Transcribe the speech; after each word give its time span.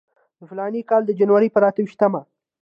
د 0.39 0.41
فلاني 0.49 0.81
کال 0.89 1.01
د 1.05 1.11
جنورۍ 1.19 1.49
پر 1.53 1.63
اته 1.69 1.81
ویشتمه. 1.83 2.21